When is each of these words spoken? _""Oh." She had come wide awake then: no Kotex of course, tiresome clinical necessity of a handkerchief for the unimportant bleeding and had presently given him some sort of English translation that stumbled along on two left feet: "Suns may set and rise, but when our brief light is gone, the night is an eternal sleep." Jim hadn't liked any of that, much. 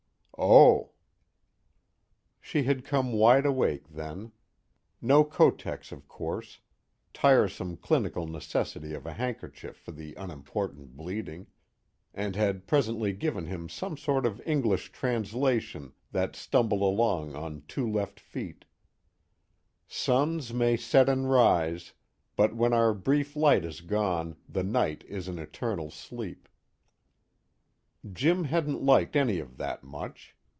_""Oh." 0.43 0.89
She 2.39 2.63
had 2.63 2.83
come 2.83 3.13
wide 3.13 3.45
awake 3.45 3.89
then: 3.89 4.31
no 4.99 5.23
Kotex 5.23 5.91
of 5.91 6.07
course, 6.07 6.61
tiresome 7.13 7.77
clinical 7.77 8.25
necessity 8.25 8.95
of 8.95 9.05
a 9.05 9.13
handkerchief 9.13 9.77
for 9.77 9.91
the 9.91 10.15
unimportant 10.15 10.97
bleeding 10.97 11.45
and 12.11 12.35
had 12.35 12.65
presently 12.65 13.13
given 13.13 13.45
him 13.45 13.69
some 13.69 13.95
sort 13.95 14.25
of 14.25 14.41
English 14.47 14.91
translation 14.91 15.93
that 16.11 16.35
stumbled 16.35 16.81
along 16.81 17.35
on 17.35 17.61
two 17.67 17.87
left 17.87 18.19
feet: 18.19 18.65
"Suns 19.87 20.51
may 20.55 20.75
set 20.75 21.07
and 21.07 21.29
rise, 21.29 21.93
but 22.35 22.55
when 22.55 22.73
our 22.73 22.95
brief 22.95 23.35
light 23.35 23.63
is 23.63 23.81
gone, 23.81 24.37
the 24.49 24.63
night 24.63 25.03
is 25.07 25.27
an 25.27 25.37
eternal 25.37 25.91
sleep." 25.91 26.47
Jim 28.11 28.45
hadn't 28.45 28.81
liked 28.81 29.15
any 29.15 29.37
of 29.37 29.57
that, 29.57 29.83
much. 29.83 30.35